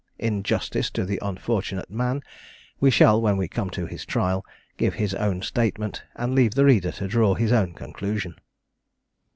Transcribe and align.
In 0.17 0.41
justice 0.41 0.89
to 0.97 1.05
the 1.05 1.19
unfortunate 1.21 1.91
man, 1.91 2.23
we 2.79 2.89
shall, 2.89 3.21
when 3.21 3.37
we 3.37 3.47
come 3.47 3.69
to 3.69 3.85
his 3.85 4.03
trial, 4.03 4.43
give 4.75 4.95
his 4.95 5.13
own 5.13 5.43
statement, 5.43 6.03
and 6.15 6.33
leave 6.33 6.55
the 6.55 6.65
reader 6.65 6.91
to 6.93 7.07
draw 7.07 7.35
his 7.35 7.51
own 7.51 7.73
conclusion. 7.75 8.33